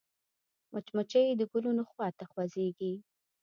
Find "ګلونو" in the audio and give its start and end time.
1.51-1.83